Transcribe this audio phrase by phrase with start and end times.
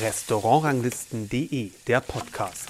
[0.00, 2.68] Restaurantranglisten.de, der Podcast.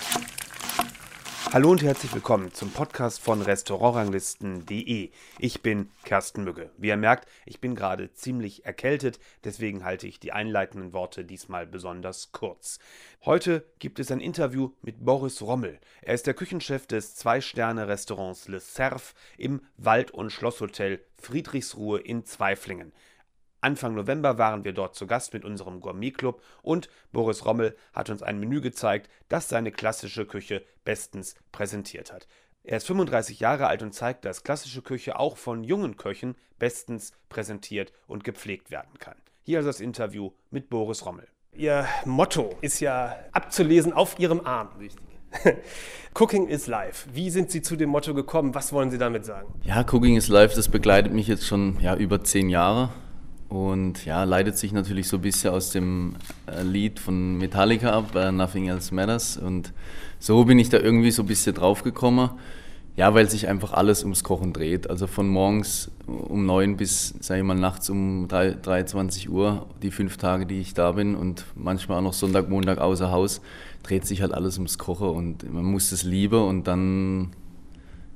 [1.52, 5.10] Hallo und herzlich willkommen zum Podcast von Restaurantranglisten.de.
[5.38, 6.70] Ich bin Kersten Mügge.
[6.76, 11.66] Wie ihr merkt, ich bin gerade ziemlich erkältet, deswegen halte ich die einleitenden Worte diesmal
[11.66, 12.80] besonders kurz.
[13.24, 15.78] Heute gibt es ein Interview mit Boris Rommel.
[16.02, 22.92] Er ist der Küchenchef des Zwei-Sterne-Restaurants Le Cerf im Wald- und Schlosshotel Friedrichsruhe in Zweiflingen.
[23.64, 28.22] Anfang November waren wir dort zu Gast mit unserem Gourmet-Club und Boris Rommel hat uns
[28.22, 32.28] ein Menü gezeigt, das seine klassische Küche bestens präsentiert hat.
[32.62, 37.12] Er ist 35 Jahre alt und zeigt, dass klassische Küche auch von jungen Köchen bestens
[37.30, 39.16] präsentiert und gepflegt werden kann.
[39.42, 41.26] Hier ist das Interview mit Boris Rommel.
[41.54, 44.68] Ihr Motto ist ja abzulesen auf Ihrem Arm.
[44.78, 45.06] Richtig.
[46.14, 47.08] Cooking is Life.
[47.14, 48.54] Wie sind Sie zu dem Motto gekommen?
[48.54, 49.54] Was wollen Sie damit sagen?
[49.62, 52.90] Ja, Cooking is Life, das begleitet mich jetzt schon ja, über zehn Jahre.
[53.54, 58.10] Und ja, leitet sich natürlich so ein bisschen aus dem äh, Lied von Metallica ab,
[58.16, 59.36] uh, Nothing Else Matters.
[59.36, 59.72] Und
[60.18, 62.30] so bin ich da irgendwie so ein bisschen drauf gekommen.
[62.96, 64.90] Ja, weil sich einfach alles ums Kochen dreht.
[64.90, 69.92] Also von morgens um neun bis, sage ich mal, nachts um 3, 23 Uhr, die
[69.92, 73.40] fünf Tage, die ich da bin und manchmal auch noch Sonntag, Montag außer Haus,
[73.84, 77.30] dreht sich halt alles ums Kochen und man muss es lieben und dann,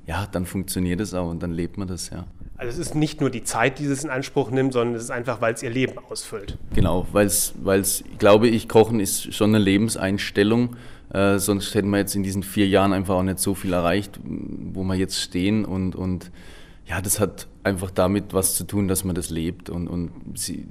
[0.09, 2.25] ja, dann funktioniert es auch und dann lebt man das, ja.
[2.57, 5.11] Also es ist nicht nur die Zeit, die es in Anspruch nimmt, sondern es ist
[5.11, 6.57] einfach, weil es ihr Leben ausfüllt.
[6.75, 10.77] Genau, weil es, glaube ich, Kochen ist schon eine Lebenseinstellung.
[11.13, 14.19] Äh, sonst hätten wir jetzt in diesen vier Jahren einfach auch nicht so viel erreicht,
[14.25, 15.65] wo wir jetzt stehen.
[15.65, 16.33] Und, und
[16.87, 19.71] ja, das hat einfach damit was zu tun, dass man das lebt.
[19.71, 20.11] Und, und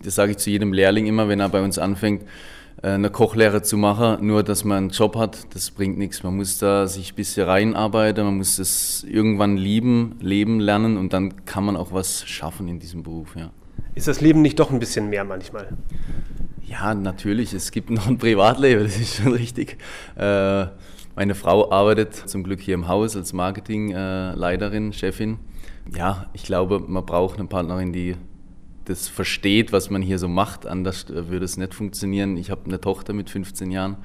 [0.04, 2.24] das sage ich zu jedem Lehrling immer, wenn er bei uns anfängt
[2.82, 6.22] eine Kochlehre zu machen, nur dass man einen Job hat, das bringt nichts.
[6.24, 11.14] Man muss da sich ein bisschen reinarbeiten, man muss es irgendwann lieben, leben lernen und
[11.14, 13.36] dann kann man auch was schaffen in diesem Beruf.
[13.36, 13.50] Ja.
[13.96, 15.70] Ist das Leben nicht doch ein bisschen mehr manchmal?
[16.64, 17.54] Ja, natürlich.
[17.54, 19.78] Es gibt noch ein Privatleben, das ist schon richtig.
[20.16, 20.68] Äh,
[21.16, 25.40] meine Frau arbeitet zum Glück hier im Haus als Marketingleiterin, Chefin.
[25.96, 28.16] Ja, ich glaube, man braucht eine Partnerin, die
[28.90, 30.66] das versteht, was man hier so macht.
[30.66, 32.38] Anders äh, würde es nicht funktionieren.
[32.38, 33.98] Ich habe eine Tochter mit 15 Jahren.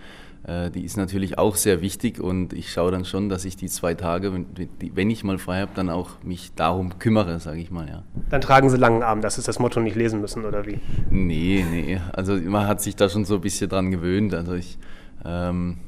[0.44, 3.69] Äh, die ist natürlich auch sehr wichtig und ich schaue dann schon, dass ich die
[3.69, 7.88] zwei Tage, wenn ich mal frei habe, dann auch mich darum kümmere, sage ich mal,
[7.88, 8.03] ja.
[8.28, 10.81] Dann tragen Sie langen Arm, das ist das Motto, nicht lesen müssen, oder wie?
[11.10, 12.00] Nee, nee.
[12.12, 14.34] Also man hat sich da schon so ein bisschen dran gewöhnt.
[14.34, 14.78] Also ich,
[15.25, 15.78] ähm,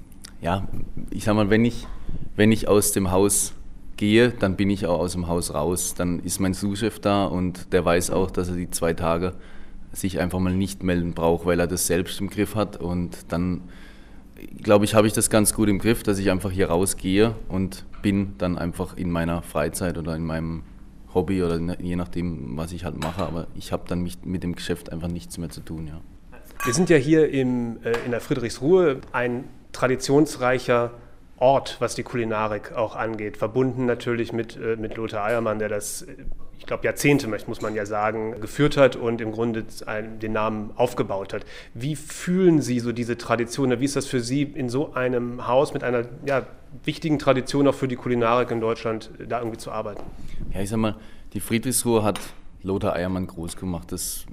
[0.40, 0.68] ja,
[1.10, 1.88] ich sag mal, wenn ich,
[2.36, 3.54] wenn ich aus dem Haus
[4.04, 5.94] gehe, dann bin ich auch aus dem Haus raus.
[5.94, 9.32] Dann ist mein Sous-Chef da und der weiß auch, dass er die zwei Tage
[9.92, 12.76] sich einfach mal nicht melden braucht, weil er das selbst im Griff hat.
[12.76, 13.62] Und dann,
[14.62, 17.86] glaube ich, habe ich das ganz gut im Griff, dass ich einfach hier rausgehe und
[18.02, 20.64] bin dann einfach in meiner Freizeit oder in meinem
[21.14, 23.22] Hobby oder je nachdem, was ich halt mache.
[23.24, 25.86] Aber ich habe dann mich mit dem Geschäft einfach nichts mehr zu tun.
[25.86, 26.00] Ja.
[26.64, 30.90] Wir sind ja hier im, äh, in der Friedrichsruhe ein traditionsreicher
[31.36, 33.36] Ort, was die Kulinarik auch angeht.
[33.36, 36.14] Verbunden natürlich mit, äh, mit Lothar Eiermann, der das, äh,
[36.58, 39.64] ich glaube, Jahrzehnte, muss man ja sagen, geführt hat und im Grunde
[40.22, 41.44] den Namen aufgebaut hat.
[41.74, 43.78] Wie fühlen Sie so diese Tradition?
[43.80, 46.46] Wie ist das für Sie in so einem Haus mit einer ja,
[46.84, 50.02] wichtigen Tradition auch für die Kulinarik in Deutschland, da irgendwie zu arbeiten?
[50.54, 50.96] Ja, ich sag mal,
[51.34, 52.20] die Friedrichsruhe hat
[52.62, 53.92] Lothar Eiermann groß gemacht.
[53.92, 54.24] Das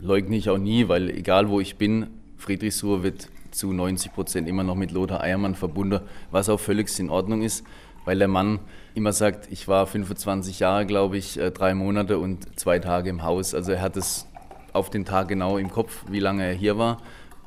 [0.00, 4.64] leugne ich auch nie, weil egal wo ich bin, Friedrichsruhe wird zu 90 Prozent immer
[4.64, 7.64] noch mit Lothar Eiermann verbunden, was auch völlig in Ordnung ist,
[8.04, 8.58] weil der Mann
[8.94, 13.22] immer sagt, ich war 25 Jahre, glaube ich, äh, drei Monate und zwei Tage im
[13.22, 13.54] Haus.
[13.54, 14.26] Also er hat es
[14.72, 16.98] auf den Tag genau im Kopf, wie lange er hier war.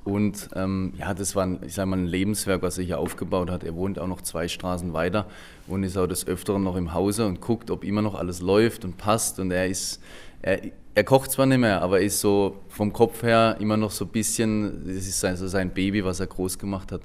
[0.05, 3.63] Und ähm, ja, das war, ich sage mal, ein Lebenswerk, was er hier aufgebaut hat.
[3.63, 5.25] Er wohnt auch noch zwei Straßen weiter
[5.66, 8.85] und ist auch des Öfteren noch im Hause und guckt, ob immer noch alles läuft
[8.85, 9.39] und passt.
[9.39, 10.03] Und er ist,
[10.43, 10.59] er,
[10.95, 14.11] er kocht zwar nicht mehr, aber ist so vom Kopf her immer noch so ein
[14.11, 17.01] bisschen, das ist also sein Baby, was er groß gemacht hat.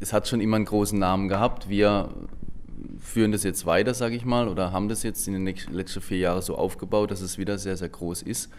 [0.00, 1.68] Es hat schon immer einen großen Namen gehabt.
[1.68, 2.08] Wir
[2.98, 6.18] führen das jetzt weiter, sage ich mal, oder haben das jetzt in den letzten vier
[6.18, 8.50] Jahren so aufgebaut, dass es wieder sehr, sehr groß ist.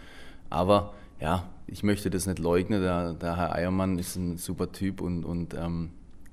[0.51, 2.81] Aber ja, ich möchte das nicht leugnen.
[2.81, 5.89] Der, der Herr Eiermann ist ein super Typ und, und ähm,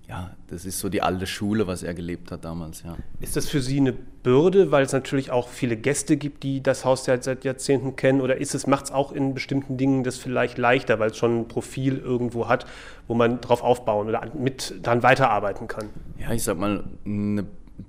[0.08, 2.96] ja, das ist so die alte Schule, was er gelebt hat damals, ja.
[3.20, 6.86] Ist das für Sie eine Bürde, weil es natürlich auch viele Gäste gibt, die das
[6.86, 8.22] Haus ja seit Jahrzehnten kennen?
[8.22, 11.40] Oder ist es, macht es auch in bestimmten Dingen das vielleicht leichter, weil es schon
[11.40, 12.64] ein Profil irgendwo hat,
[13.06, 15.90] wo man drauf aufbauen oder mit dran weiterarbeiten kann?
[16.18, 17.44] Ja, ich sag mal, eine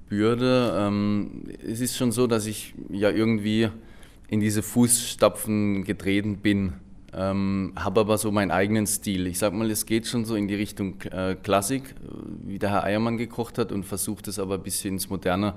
[0.10, 0.74] Bürde.
[0.78, 3.70] Ähm, es ist schon so, dass ich ja irgendwie
[4.28, 6.74] in diese Fußstapfen getreten bin,
[7.12, 9.26] Ähm, habe aber so meinen eigenen Stil.
[9.28, 11.96] Ich sag mal, es geht schon so in die Richtung äh, Klassik,
[12.46, 15.56] wie der Herr Eiermann gekocht hat und versucht es aber ein bisschen ins Moderne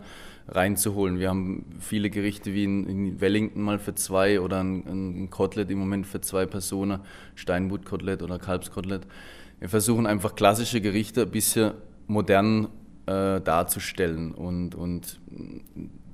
[0.49, 1.19] reinzuholen.
[1.19, 5.71] Wir haben viele Gerichte wie in, in Wellington mal für zwei oder ein, ein Kotelett
[5.71, 7.01] im Moment für zwei Personen,
[7.35, 9.07] Steinbutt-Kotelett oder Kalbskotelett.
[9.61, 11.73] Wir versuchen einfach klassische Gerichte ein bisschen
[12.07, 12.69] modern
[13.07, 15.21] äh, darzustellen und, und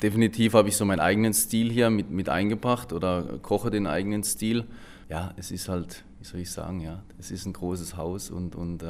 [0.03, 4.23] definitiv habe ich so meinen eigenen Stil hier mit, mit eingebracht oder koche den eigenen
[4.25, 4.65] Stil.
[5.09, 8.55] Ja, es ist halt, wie soll ich sagen, ja, es ist ein großes Haus und,
[8.55, 8.87] und äh,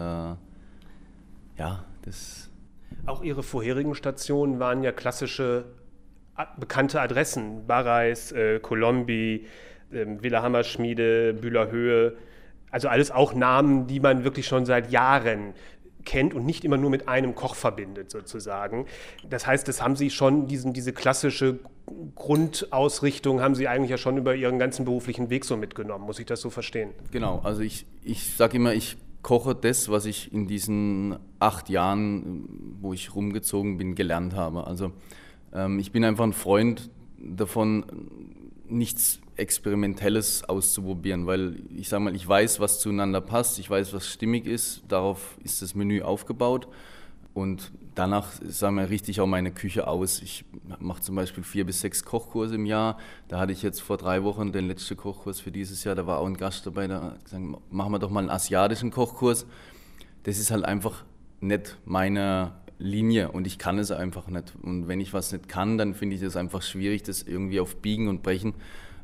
[1.57, 2.51] ja, das.
[3.07, 5.67] Auch Ihre vorherigen Stationen waren ja klassische
[6.59, 7.67] bekannte Adressen.
[7.67, 9.47] Barreis, äh, Colombi,
[9.91, 12.17] äh, Villa Hammerschmiede, Bühlerhöhe.
[12.71, 15.55] Also alles auch Namen, die man wirklich schon seit Jahren
[16.05, 18.87] kennt und nicht immer nur mit einem Koch verbindet, sozusagen.
[19.29, 21.59] Das heißt, das haben Sie schon, diesen, diese klassische
[22.15, 26.05] Grundausrichtung haben Sie eigentlich ja schon über Ihren ganzen beruflichen Weg so mitgenommen.
[26.05, 26.91] Muss ich das so verstehen?
[27.11, 32.77] Genau, also ich, ich sage immer, ich koche das, was ich in diesen acht Jahren,
[32.81, 34.67] wo ich rumgezogen bin, gelernt habe.
[34.67, 34.93] Also
[35.53, 37.85] ähm, ich bin einfach ein Freund davon,
[38.71, 44.07] nichts Experimentelles auszuprobieren, weil ich sage mal, ich weiß, was zueinander passt, ich weiß, was
[44.09, 46.69] stimmig ist, darauf ist das Menü aufgebaut
[47.35, 50.21] und danach sagen wir, richte ich auch meine Küche aus.
[50.23, 50.45] Ich
[50.81, 52.99] mache zum Beispiel vier bis sechs Kochkurse im Jahr.
[53.29, 55.95] Da hatte ich jetzt vor drei Wochen den letzten Kochkurs für dieses Jahr.
[55.95, 58.91] Da war auch ein Gast dabei, da hat gesagt, machen wir doch mal einen asiatischen
[58.91, 59.47] Kochkurs.
[60.25, 61.05] Das ist halt einfach
[61.41, 64.55] nicht meine Linie und ich kann es einfach nicht.
[64.63, 67.77] Und wenn ich was nicht kann, dann finde ich es einfach schwierig, das irgendwie auf
[67.77, 68.55] Biegen und Brechen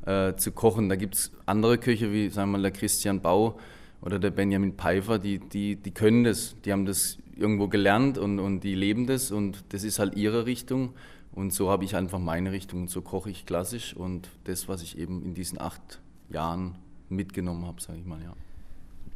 [0.07, 0.89] äh, zu kochen.
[0.89, 3.59] Da gibt es andere Köche, wie sagen wir mal der Christian Bau
[4.01, 6.57] oder der Benjamin Pfeiffer, die, die, die können das.
[6.65, 10.47] Die haben das irgendwo gelernt und, und die leben das und das ist halt ihre
[10.47, 10.95] Richtung.
[11.33, 14.83] Und so habe ich einfach meine Richtung und so koche ich klassisch und das, was
[14.83, 16.01] ich eben in diesen acht
[16.31, 16.77] Jahren
[17.09, 18.35] mitgenommen habe, sage ich mal, ja.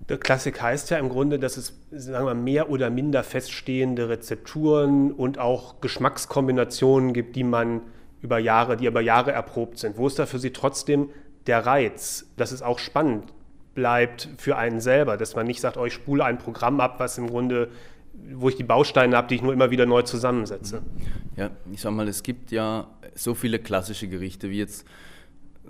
[0.09, 5.13] Der Klassik heißt ja im Grunde, dass es sagen wir, mehr oder minder feststehende Rezepturen
[5.13, 7.83] und auch Geschmackskombinationen gibt, die man
[8.21, 9.97] über Jahre, die über Jahre erprobt sind.
[9.97, 11.11] Wo ist da für Sie trotzdem
[11.47, 13.33] der Reiz, dass es auch spannend
[13.75, 17.19] bleibt für einen selber, dass man nicht sagt, oh, ich spule ein Programm ab, was
[17.19, 17.69] im Grunde
[18.35, 20.83] wo ich die Bausteine habe, die ich nur immer wieder neu zusammensetze.
[21.37, 24.87] Ja, ich sag mal, es gibt ja so viele klassische Gerichte, wie jetzt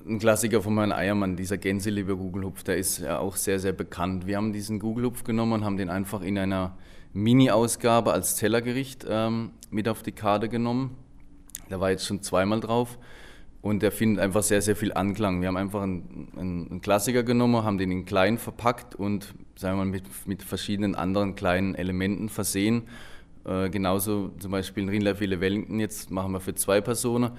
[0.06, 4.26] ein Klassiker von meinem Eiermann, dieser Gänseleber Gugelhupf, der ist ja auch sehr, sehr bekannt.
[4.26, 6.76] Wir haben diesen Gugelhupf genommen und haben den einfach in einer
[7.12, 10.96] Mini-Ausgabe als Tellergericht ähm, mit auf die Karte genommen.
[11.68, 12.98] Da war jetzt schon zweimal drauf
[13.60, 15.40] und der findet einfach sehr, sehr viel Anklang.
[15.40, 19.84] Wir haben einfach einen, einen Klassiker genommen, haben den in klein verpackt und sagen wir
[19.84, 22.84] mal, mit, mit verschiedenen anderen kleinen Elementen versehen.
[23.44, 27.32] Äh, genauso zum Beispiel ein Rindlerfilet Wellington, jetzt machen wir für zwei Personen.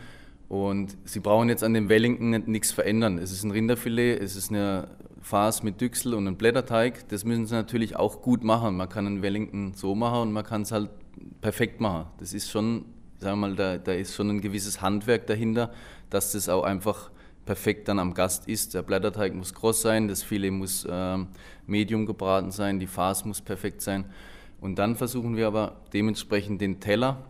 [0.50, 3.18] Und Sie brauchen jetzt an dem Wellington nichts verändern.
[3.18, 4.90] Es ist ein Rinderfilet, es ist eine
[5.22, 7.08] Farce mit Düchsel und ein Blätterteig.
[7.10, 8.76] Das müssen Sie natürlich auch gut machen.
[8.76, 10.90] Man kann einen Wellington so machen und man kann es halt
[11.40, 12.08] perfekt machen.
[12.18, 12.86] Das ist schon,
[13.20, 15.72] sagen wir mal, da, da ist schon ein gewisses Handwerk dahinter
[16.10, 17.12] dass das auch einfach
[17.46, 18.74] perfekt dann am Gast ist.
[18.74, 21.18] Der Blätterteig muss kross sein, das Filet muss äh,
[21.66, 24.06] medium gebraten sein, die Farce muss perfekt sein.
[24.60, 27.26] Und dann versuchen wir aber dementsprechend den Teller,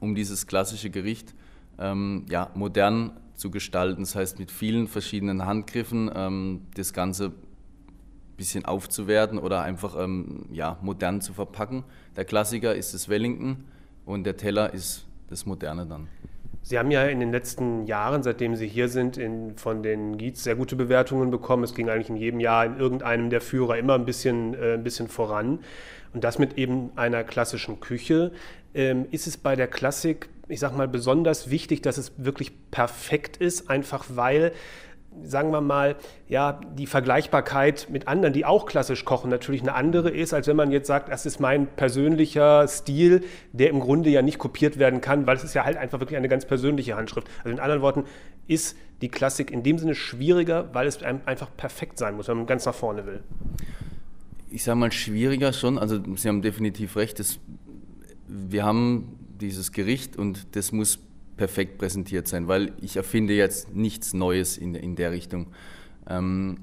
[0.00, 1.34] um dieses klassische Gericht
[1.78, 4.02] ähm, ja, modern zu gestalten.
[4.02, 10.46] Das heißt, mit vielen verschiedenen Handgriffen ähm, das Ganze ein bisschen aufzuwerten oder einfach ähm,
[10.52, 11.84] ja, modern zu verpacken.
[12.16, 13.64] Der Klassiker ist das Wellington
[14.04, 16.08] und der Teller ist das Moderne dann.
[16.62, 20.44] Sie haben ja in den letzten Jahren, seitdem Sie hier sind, in, von den Giets
[20.44, 21.64] sehr gute Bewertungen bekommen.
[21.64, 24.84] Es ging eigentlich in jedem Jahr in irgendeinem der Führer immer ein bisschen, äh, ein
[24.84, 25.60] bisschen voran.
[26.12, 28.32] Und das mit eben einer klassischen Küche.
[28.74, 33.36] Ähm, ist es bei der Klassik, ich sag mal, besonders wichtig, dass es wirklich perfekt
[33.36, 34.52] ist, einfach weil
[35.24, 35.96] sagen wir mal,
[36.28, 40.56] ja, die Vergleichbarkeit mit anderen, die auch klassisch kochen, natürlich eine andere ist, als wenn
[40.56, 45.00] man jetzt sagt, das ist mein persönlicher Stil, der im Grunde ja nicht kopiert werden
[45.00, 47.28] kann, weil es ist ja halt einfach wirklich eine ganz persönliche Handschrift.
[47.38, 48.04] Also in anderen Worten
[48.46, 52.46] ist die Klassik in dem Sinne schwieriger, weil es einfach perfekt sein muss, wenn man
[52.46, 53.22] ganz nach vorne will.
[54.50, 57.38] Ich sage mal schwieriger schon, also Sie haben definitiv recht, das,
[58.26, 60.98] wir haben dieses Gericht und das muss
[61.36, 65.46] perfekt präsentiert sein, weil ich erfinde jetzt nichts Neues in, in der Richtung.
[66.06, 66.58] Ähm,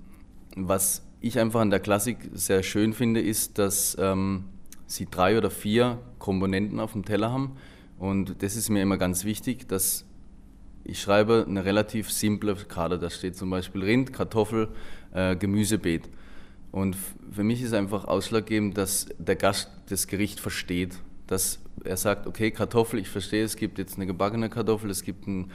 [0.55, 4.45] was ich einfach an der Klassik sehr schön finde, ist, dass ähm,
[4.85, 7.55] sie drei oder vier Komponenten auf dem Teller haben.
[7.97, 10.05] Und das ist mir immer ganz wichtig, dass
[10.83, 12.99] ich schreibe eine relativ simple Karte.
[12.99, 14.69] Da steht zum Beispiel Rind, Kartoffel,
[15.13, 16.09] äh, Gemüsebeet.
[16.71, 16.95] Und
[17.31, 22.51] für mich ist einfach ausschlaggebend, dass der Gast das Gericht versteht dass er sagt, okay,
[22.51, 25.51] Kartoffel, ich verstehe, es gibt jetzt eine gebackene Kartoffel, es gibt einen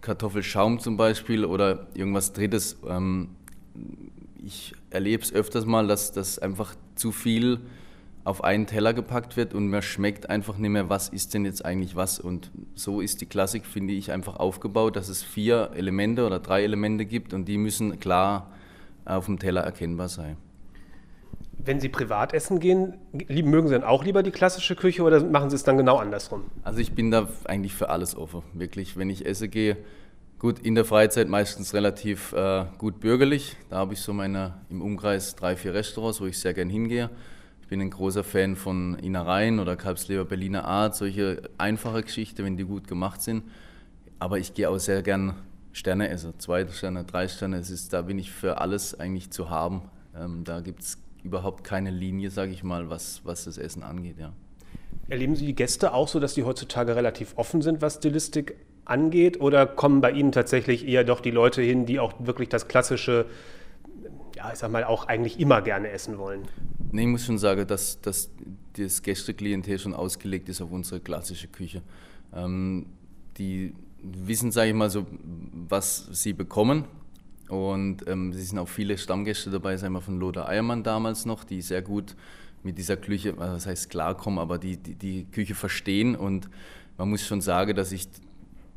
[0.00, 2.78] Kartoffelschaum zum Beispiel oder irgendwas Drittes.
[2.88, 3.30] Ähm,
[4.38, 7.60] ich erlebe es öfters mal, dass das einfach zu viel
[8.24, 11.64] auf einen Teller gepackt wird und mir schmeckt einfach nicht mehr, was ist denn jetzt
[11.64, 12.20] eigentlich was.
[12.20, 16.62] Und so ist die Klassik, finde ich, einfach aufgebaut, dass es vier Elemente oder drei
[16.62, 18.50] Elemente gibt und die müssen klar
[19.04, 20.36] auf dem Teller erkennbar sein.
[21.64, 25.50] Wenn Sie privat essen gehen, mögen Sie dann auch lieber die klassische Küche oder machen
[25.50, 26.44] Sie es dann genau andersrum?
[26.62, 28.42] Also ich bin da eigentlich für alles offen.
[28.54, 29.76] Wirklich, wenn ich esse gehe,
[30.38, 33.56] gut, in der Freizeit meistens relativ äh, gut bürgerlich.
[33.68, 37.10] Da habe ich so meine im Umkreis drei, vier Restaurants, wo ich sehr gern hingehe.
[37.60, 42.56] Ich bin ein großer Fan von Innereien oder Kalbsleber Berliner Art, solche einfache Geschichten, wenn
[42.56, 43.44] die gut gemacht sind.
[44.18, 45.34] Aber ich gehe auch sehr gern
[45.72, 47.58] Sterne essen, zwei Sterne, drei Sterne.
[47.58, 49.82] Es ist, da bin ich für alles eigentlich zu haben.
[50.16, 54.16] Ähm, da gibt es überhaupt keine Linie, sage ich mal, was, was das Essen angeht.
[54.18, 54.32] Ja.
[55.08, 59.40] Erleben Sie die Gäste auch so, dass die heutzutage relativ offen sind, was Stilistik angeht?
[59.40, 63.26] Oder kommen bei Ihnen tatsächlich eher doch die Leute hin, die auch wirklich das klassische,
[64.36, 66.42] ja, ich sag mal, auch eigentlich immer gerne essen wollen?
[66.92, 68.30] Nee, ich muss schon sagen, dass, dass
[68.74, 71.82] das Gästeklientel schon ausgelegt ist auf unsere klassische Küche.
[72.34, 72.86] Ähm,
[73.36, 75.06] die wissen, sage ich mal, so,
[75.68, 76.84] was sie bekommen
[77.50, 81.44] und ähm, es sind auch viele Stammgäste dabei, sagen wir von Lothar Eiermann damals noch,
[81.44, 82.16] die sehr gut
[82.62, 86.14] mit dieser Küche, was heißt klarkommen, aber die, die, die Küche verstehen.
[86.14, 86.48] Und
[86.98, 88.08] man muss schon sagen, dass ich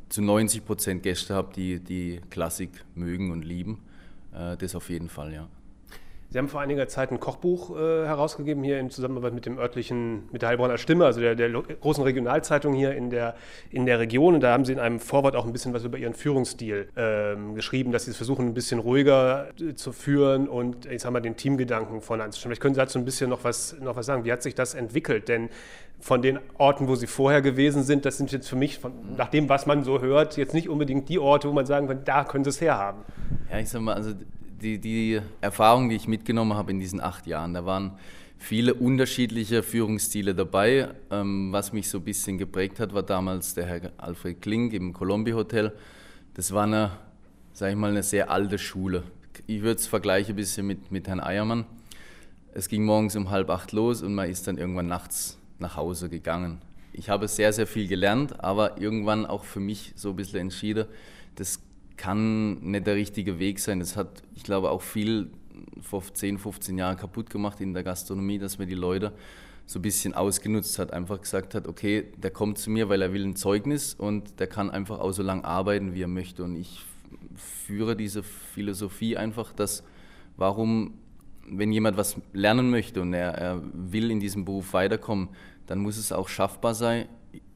[0.08, 3.80] zu 90 Prozent Gäste habe, die die Klassik mögen und lieben.
[4.34, 5.48] Äh, das auf jeden Fall, ja.
[6.34, 10.24] Sie haben vor einiger Zeit ein Kochbuch äh, herausgegeben, hier in Zusammenarbeit mit dem örtlichen,
[10.32, 13.36] mit der Heilbronner Stimme, also der, der großen Regionalzeitung hier in der,
[13.70, 14.34] in der Region.
[14.34, 17.54] Und da haben Sie in einem Vorwort auch ein bisschen was über Ihren Führungsstil ähm,
[17.54, 21.20] geschrieben, dass Sie es versuchen, ein bisschen ruhiger äh, zu führen und ich sag mal,
[21.20, 22.50] den Teamgedanken vorne anzustellen.
[22.50, 24.24] Vielleicht können Sie dazu ein bisschen noch was, noch was sagen.
[24.24, 25.28] Wie hat sich das entwickelt?
[25.28, 25.50] Denn
[26.00, 29.28] von den Orten, wo Sie vorher gewesen sind, das sind jetzt für mich, von, nach
[29.28, 32.24] dem, was man so hört, jetzt nicht unbedingt die Orte, wo man sagen kann, da
[32.24, 33.02] können Sie es herhaben.
[33.52, 34.14] Ja, ich sag mal, also
[34.60, 37.98] die, die Erfahrung, die ich mitgenommen habe in diesen acht Jahren, da waren
[38.38, 40.88] viele unterschiedliche Führungsstile dabei.
[41.10, 44.92] Ähm, was mich so ein bisschen geprägt hat, war damals der Herr Alfred Klink im
[44.92, 45.72] Colombi Hotel.
[46.34, 46.90] Das war eine,
[47.52, 49.04] sag ich mal, eine sehr alte Schule.
[49.46, 51.64] Ich würde es vergleichen ein bisschen mit, mit Herrn Eiermann.
[52.52, 56.08] Es ging morgens um halb acht los und man ist dann irgendwann nachts nach Hause
[56.08, 56.60] gegangen.
[56.92, 60.86] Ich habe sehr, sehr viel gelernt, aber irgendwann auch für mich so ein bisschen entschieden,
[61.34, 61.60] das
[61.96, 63.80] kann nicht der richtige Weg sein.
[63.80, 65.30] Das hat, ich glaube, auch viel
[65.80, 69.12] vor 10, 15 Jahren kaputt gemacht in der Gastronomie, dass man die Leute
[69.66, 73.12] so ein bisschen ausgenutzt hat, einfach gesagt hat, okay, der kommt zu mir, weil er
[73.12, 76.44] will ein Zeugnis und der kann einfach auch so lange arbeiten, wie er möchte.
[76.44, 76.84] Und ich
[77.36, 79.82] führe diese Philosophie einfach, dass
[80.36, 80.94] warum,
[81.48, 85.30] wenn jemand was lernen möchte und er, er will in diesem Beruf weiterkommen,
[85.66, 87.06] dann muss es auch schaffbar sein,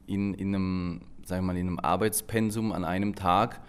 [0.06, 3.60] in, in einem, wir mal, in einem Arbeitspensum an einem Tag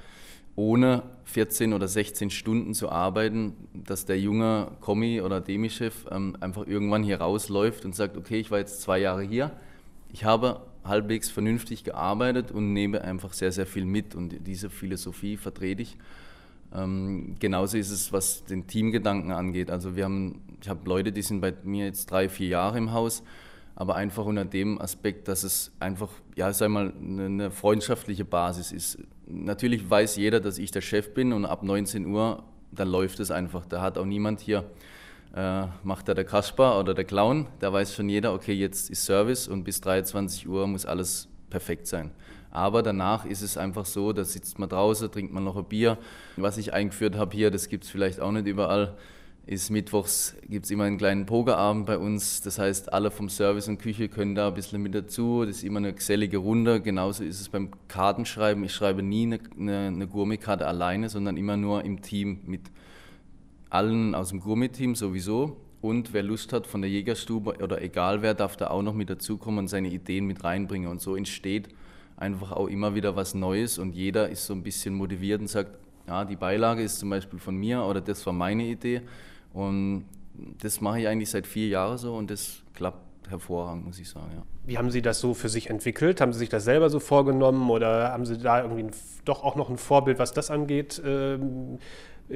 [0.59, 6.67] ohne 14 oder 16 Stunden zu arbeiten, dass der junge Kommi oder Demi-Chef ähm, einfach
[6.67, 9.51] irgendwann hier rausläuft und sagt, okay, ich war jetzt zwei Jahre hier,
[10.11, 15.37] ich habe halbwegs vernünftig gearbeitet und nehme einfach sehr, sehr viel mit und diese Philosophie
[15.37, 15.97] vertrete ich.
[16.75, 19.71] Ähm, genauso ist es, was den Teamgedanken angeht.
[19.71, 22.91] Also wir haben, ich habe Leute, die sind bei mir jetzt drei, vier Jahre im
[22.91, 23.23] Haus,
[23.79, 28.99] aber einfach unter dem Aspekt, dass es einfach, ja, sag mal, eine freundschaftliche Basis ist
[29.29, 33.31] natürlich weiß jeder, dass ich der Chef bin und ab 19 Uhr, dann läuft es
[33.31, 33.65] einfach.
[33.65, 34.65] Da hat auch niemand hier,
[35.35, 39.05] äh, macht da der Kasper oder der Clown, da weiß schon jeder, okay, jetzt ist
[39.05, 42.11] Service und bis 23 Uhr muss alles perfekt sein.
[42.51, 45.99] Aber danach ist es einfach so, da sitzt man draußen, trinkt man noch ein Bier.
[46.35, 48.97] Was ich eingeführt habe hier, das gibt es vielleicht auch nicht überall
[49.49, 52.41] ist mittwochs gibt es immer einen kleinen Pokerabend bei uns.
[52.41, 55.43] Das heißt, alle vom Service und Küche können da ein bisschen mit dazu.
[55.43, 56.81] Das ist immer eine gesellige Runde.
[56.81, 58.63] Genauso ist es beim Kartenschreiben.
[58.63, 62.61] Ich schreibe nie eine, eine, eine Gourmet-Karte alleine, sondern immer nur im Team mit
[63.71, 65.57] allen aus dem Gourmet-Team sowieso.
[65.81, 69.09] Und wer Lust hat von der Jägerstube oder egal wer, darf da auch noch mit
[69.09, 70.87] dazukommen und seine Ideen mit reinbringen.
[70.87, 71.69] Und so entsteht
[72.17, 75.71] einfach auch immer wieder was Neues und jeder ist so ein bisschen motiviert und sagt,
[76.05, 79.01] ja, die Beilage ist zum Beispiel von mir oder das war meine Idee.
[79.53, 80.05] Und
[80.61, 84.31] das mache ich eigentlich seit vier Jahren so und das klappt hervorragend, muss ich sagen.
[84.35, 84.43] Ja.
[84.65, 86.21] Wie haben Sie das so für sich entwickelt?
[86.21, 88.91] Haben Sie sich das selber so vorgenommen oder haben Sie da irgendwie ein,
[89.25, 91.79] doch auch noch ein Vorbild, was das angeht, ähm,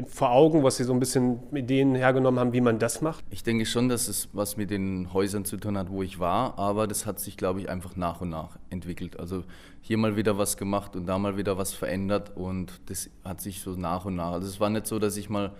[0.07, 3.23] vor Augen, was Sie so ein bisschen Ideen hergenommen haben, wie man das macht?
[3.29, 6.57] Ich denke schon, dass es was mit den Häusern zu tun hat, wo ich war,
[6.57, 9.19] aber das hat sich, glaube ich, einfach nach und nach entwickelt.
[9.19, 9.43] Also
[9.81, 13.61] hier mal wieder was gemacht und da mal wieder was verändert und das hat sich
[13.61, 14.31] so nach und nach.
[14.31, 15.51] Also es war nicht so, dass ich mal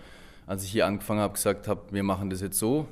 [0.46, 2.86] als ich hier angefangen habe, gesagt habe, wir machen das jetzt so,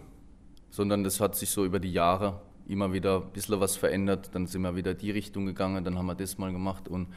[0.71, 4.30] sondern das hat sich so über die Jahre immer wieder ein bisschen was verändert.
[4.32, 7.09] Dann sind wir wieder die Richtung gegangen, dann haben wir das mal gemacht und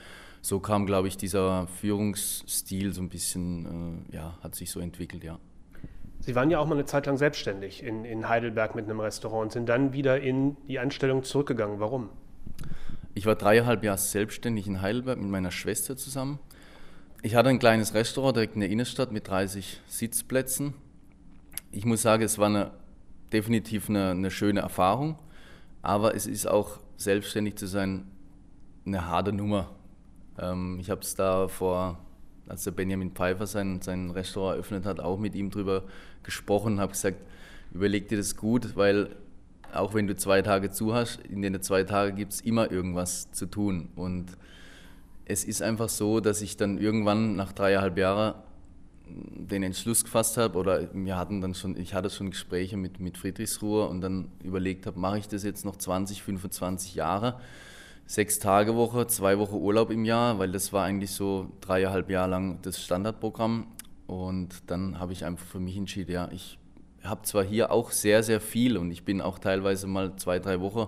[0.42, 5.24] so kam, glaube ich, dieser Führungsstil so ein bisschen, äh, ja, hat sich so entwickelt,
[5.24, 5.40] ja.
[6.20, 9.44] Sie waren ja auch mal eine Zeit lang selbstständig in, in Heidelberg mit einem Restaurant
[9.44, 11.80] und sind dann wieder in die Anstellung zurückgegangen.
[11.80, 12.10] Warum?
[13.16, 16.40] Ich war dreieinhalb Jahre selbstständig in Heidelberg mit meiner Schwester zusammen.
[17.26, 20.76] Ich hatte ein kleines Restaurant direkt in der Innenstadt mit 30 Sitzplätzen.
[21.72, 22.70] Ich muss sagen, es war eine,
[23.34, 25.18] definitiv eine, eine schöne Erfahrung,
[25.82, 28.06] aber es ist auch selbstständig zu sein
[28.86, 29.72] eine harte Nummer.
[30.38, 31.98] Ähm, ich habe es da vor
[32.48, 35.86] als der Benjamin Pfeiffer sein, sein Restaurant eröffnet hat, auch mit ihm drüber
[36.22, 37.18] gesprochen, habe gesagt,
[37.74, 39.16] überleg dir das gut, weil
[39.74, 43.32] auch wenn du zwei Tage zu hast, in den zwei Tagen gibt es immer irgendwas
[43.32, 43.90] zu tun.
[43.96, 44.38] Und
[45.26, 48.36] es ist einfach so, dass ich dann irgendwann nach dreieinhalb Jahren
[49.08, 53.18] den Entschluss gefasst habe oder wir hatten dann schon, ich hatte schon Gespräche mit, mit
[53.18, 57.40] Friedrichsruhe und dann überlegt habe, mache ich das jetzt noch 20, 25 Jahre?
[58.06, 62.30] sechs Tage Woche, zwei Wochen Urlaub im Jahr, weil das war eigentlich so dreieinhalb Jahre
[62.30, 63.68] lang das Standardprogramm.
[64.08, 66.60] Und dann habe ich einfach für mich entschieden, ja, ich
[67.04, 70.62] habe zwar hier auch sehr, sehr viel und ich bin auch teilweise mal zwei, drei
[70.62, 70.88] Wochen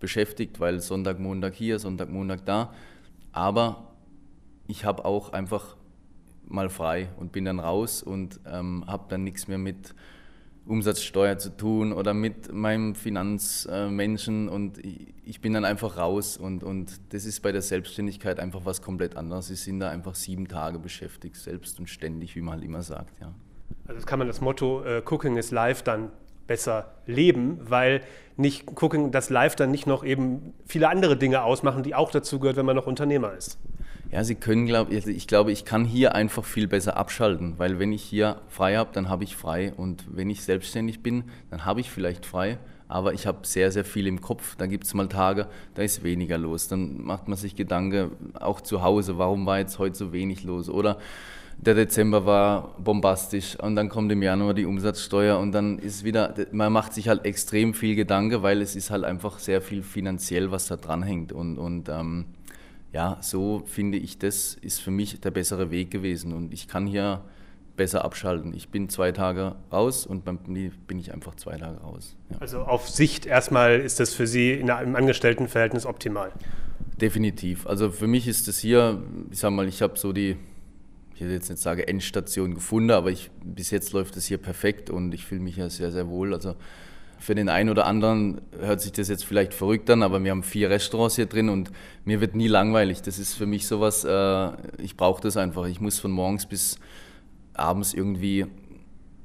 [0.00, 2.72] beschäftigt, weil Sonntag, Montag hier, Sonntag, Montag da,
[3.36, 3.92] aber
[4.66, 5.76] ich habe auch einfach
[6.46, 9.94] mal frei und bin dann raus und ähm, habe dann nichts mehr mit
[10.64, 16.98] Umsatzsteuer zu tun oder mit meinem Finanzmenschen und ich bin dann einfach raus und, und
[17.12, 19.48] das ist bei der Selbstständigkeit einfach was komplett anderes.
[19.48, 23.20] Sie sind da einfach sieben Tage beschäftigt, selbst und ständig, wie man halt immer sagt.
[23.20, 23.34] Ja.
[23.84, 26.10] Also das kann man das Motto äh, Cooking is Life dann
[26.46, 28.02] besser leben, weil
[28.36, 32.38] nicht Cooking das Life dann nicht noch eben viele andere Dinge ausmachen, die auch dazu
[32.38, 33.58] gehört, wenn man noch Unternehmer ist.
[34.12, 37.90] Ja, Sie können, glaub, ich glaube, ich kann hier einfach viel besser abschalten, weil wenn
[37.92, 41.80] ich hier frei habe, dann habe ich frei und wenn ich selbstständig bin, dann habe
[41.80, 44.54] ich vielleicht frei, aber ich habe sehr, sehr viel im Kopf.
[44.56, 46.68] Da gibt es mal Tage, da ist weniger los.
[46.68, 50.70] Dann macht man sich Gedanken, auch zu Hause, warum war jetzt heute so wenig los?
[50.70, 50.98] Oder
[51.58, 56.34] der Dezember war bombastisch und dann kommt im Januar die Umsatzsteuer und dann ist wieder,
[56.52, 60.50] man macht sich halt extrem viel Gedanken, weil es ist halt einfach sehr viel finanziell,
[60.50, 62.26] was da dranhängt und, und ähm,
[62.92, 66.86] ja, so finde ich, das ist für mich der bessere Weg gewesen und ich kann
[66.86, 67.22] hier
[67.76, 68.54] besser abschalten.
[68.54, 72.16] Ich bin zwei Tage raus und beim bin ich einfach zwei Tage raus.
[72.30, 72.38] Ja.
[72.40, 76.32] Also auf Sicht erstmal ist das für Sie in einem Angestelltenverhältnis optimal?
[77.00, 77.66] Definitiv.
[77.66, 80.36] Also für mich ist das hier, ich sag mal, ich habe so die,
[81.16, 84.90] ich will jetzt nicht sagen Endstation gefunden, aber ich, bis jetzt läuft es hier perfekt
[84.90, 86.34] und ich fühle mich ja sehr, sehr wohl.
[86.34, 86.56] Also
[87.18, 90.42] für den einen oder anderen hört sich das jetzt vielleicht verrückt an, aber wir haben
[90.42, 91.70] vier Restaurants hier drin und
[92.04, 93.00] mir wird nie langweilig.
[93.00, 94.50] Das ist für mich sowas, äh,
[94.82, 95.66] ich brauche das einfach.
[95.66, 96.78] Ich muss von morgens bis
[97.54, 98.44] abends irgendwie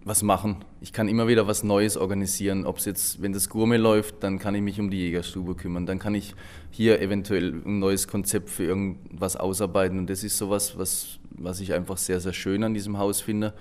[0.04, 0.66] was machen.
[0.80, 2.66] Ich kann immer wieder was Neues organisieren.
[2.66, 5.86] Ob es jetzt, wenn das Gourmet läuft, dann kann ich mich um die Jägerstube kümmern.
[5.86, 6.36] Dann kann ich
[6.72, 10.00] hier eventuell ein neues Konzept für irgendwas ausarbeiten.
[10.00, 13.54] Und das ist sowas, was, was ich einfach sehr, sehr schön an diesem Haus finde,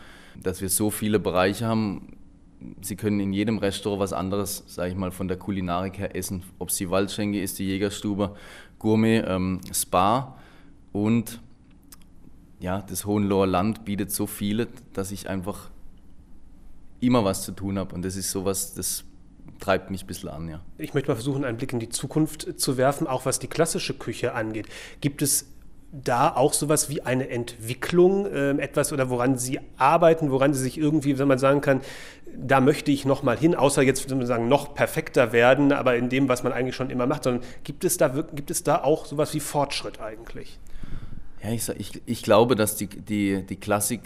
[0.42, 2.16] dass wir so viele Bereiche haben
[2.82, 6.42] Sie können in jedem Restaurant was anderes, sage ich mal, von der Kulinarik her essen.
[6.58, 8.36] Ob es die Waldschenke ist, die Jägerstube,
[8.78, 10.36] Gourmet, ähm, Spa
[10.92, 11.40] und
[12.58, 15.70] ja, das Hohenloher Land bietet so viele, dass ich einfach
[17.00, 17.94] immer was zu tun habe.
[17.94, 19.04] Und das ist sowas, das
[19.58, 20.60] treibt mich ein bisschen an, ja.
[20.78, 23.94] Ich möchte mal versuchen, einen Blick in die Zukunft zu werfen, auch was die klassische
[23.94, 24.66] Küche angeht.
[25.00, 25.46] Gibt es
[25.92, 30.78] da auch sowas wie eine Entwicklung, äh, etwas oder woran Sie arbeiten, woran Sie sich
[30.78, 31.80] irgendwie, wenn man sagen kann,
[32.36, 35.96] da möchte ich noch mal hin, außer jetzt wenn man sagen noch perfekter werden, aber
[35.96, 38.82] in dem, was man eigentlich schon immer macht, sondern gibt es da gibt es da
[38.82, 40.58] auch sowas wie Fortschritt eigentlich?
[41.42, 44.02] Ja, ich, ich, ich glaube, dass die, die, die Klassik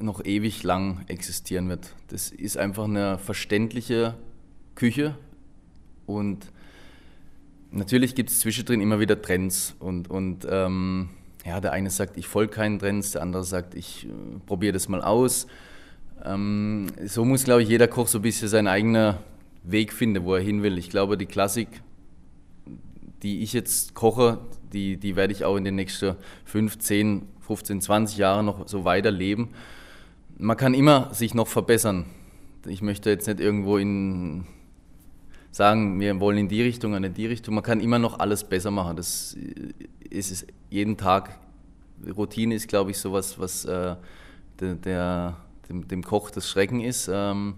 [0.00, 1.94] noch ewig lang existieren wird.
[2.08, 4.14] Das ist einfach eine verständliche
[4.74, 5.16] Küche
[6.06, 6.52] und
[7.74, 11.08] Natürlich gibt es zwischendrin immer wieder Trends und, und ähm,
[11.44, 14.10] ja, der eine sagt, ich folge keinen Trends, der andere sagt, ich äh,
[14.46, 15.48] probiere das mal aus.
[16.24, 19.16] Ähm, so muss, glaube ich, jeder Koch so ein bisschen seinen eigenen
[19.64, 20.78] Weg finden, wo er hin will.
[20.78, 21.66] Ich glaube, die Klassik,
[23.24, 24.38] die ich jetzt koche,
[24.72, 28.84] die, die werde ich auch in den nächsten 5, 10, 15, 20 Jahren noch so
[28.84, 29.48] weiterleben.
[30.44, 32.04] Man kann immer sich noch verbessern.
[32.66, 34.44] Ich möchte jetzt nicht irgendwo in
[35.50, 37.54] sagen, wir wollen in die Richtung in die Richtung.
[37.54, 38.94] Man kann immer noch alles besser machen.
[38.94, 39.34] Das
[40.10, 41.38] ist es jeden Tag.
[42.14, 43.96] Routine ist, glaube ich, sowas, was äh,
[44.60, 45.36] der, der
[45.70, 47.54] dem, dem, Koch das Schrecken ist, ähm,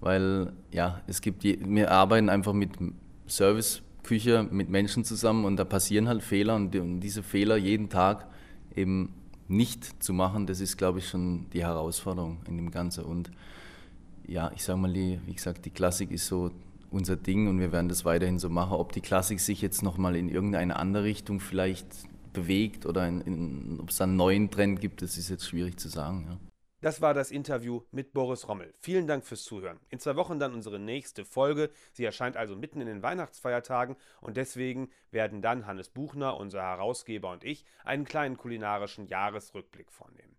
[0.00, 2.72] weil ja, es gibt, wir arbeiten einfach mit
[3.26, 8.26] Serviceküche, mit Menschen zusammen und da passieren halt Fehler und, und diese Fehler jeden Tag
[8.76, 9.14] eben
[9.48, 13.04] nicht zu machen, das ist, glaube ich, schon die Herausforderung in dem Ganzen.
[13.04, 13.30] Und
[14.26, 16.50] ja, ich sage mal, wie gesagt, die Klassik ist so
[16.90, 18.72] unser Ding und wir werden das weiterhin so machen.
[18.72, 21.86] Ob die Klassik sich jetzt nochmal in irgendeine andere Richtung vielleicht
[22.32, 25.88] bewegt oder in, in, ob es einen neuen Trend gibt, das ist jetzt schwierig zu
[25.88, 26.26] sagen.
[26.28, 26.47] Ja.
[26.80, 28.72] Das war das Interview mit Boris Rommel.
[28.78, 29.80] Vielen Dank fürs Zuhören.
[29.90, 31.70] In zwei Wochen dann unsere nächste Folge.
[31.90, 37.32] Sie erscheint also mitten in den Weihnachtsfeiertagen und deswegen werden dann Hannes Buchner, unser Herausgeber
[37.32, 40.36] und ich einen kleinen kulinarischen Jahresrückblick vornehmen.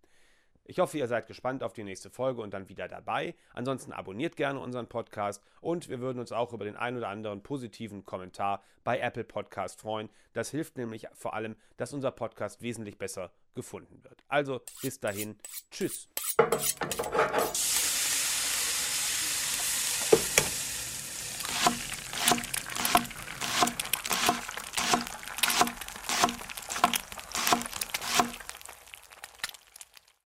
[0.64, 3.34] Ich hoffe, ihr seid gespannt auf die nächste Folge und dann wieder dabei.
[3.52, 7.42] Ansonsten abonniert gerne unseren Podcast und wir würden uns auch über den ein oder anderen
[7.42, 10.08] positiven Kommentar bei Apple Podcast freuen.
[10.32, 14.22] Das hilft nämlich vor allem, dass unser Podcast wesentlich besser gefunden wird.
[14.28, 15.38] Also bis dahin,
[15.70, 16.08] tschüss.